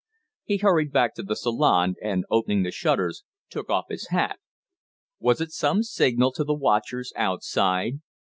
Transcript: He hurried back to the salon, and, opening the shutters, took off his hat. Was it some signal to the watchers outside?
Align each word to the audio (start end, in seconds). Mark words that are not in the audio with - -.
He 0.43 0.57
hurried 0.57 0.91
back 0.91 1.13
to 1.13 1.21
the 1.21 1.35
salon, 1.35 1.93
and, 2.01 2.25
opening 2.31 2.63
the 2.63 2.71
shutters, 2.71 3.23
took 3.51 3.69
off 3.69 3.85
his 3.91 4.07
hat. 4.07 4.39
Was 5.19 5.39
it 5.39 5.51
some 5.51 5.83
signal 5.83 6.31
to 6.31 6.43
the 6.43 6.55
watchers 6.55 7.13
outside? 7.15 7.99